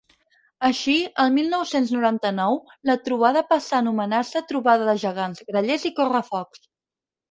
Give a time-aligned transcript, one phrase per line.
[0.69, 2.59] Així, el mil nou-cents noranta-nou
[2.93, 6.69] la trobada passà a anomenar-se Trobada de Gegants, Grallers i Correfocs.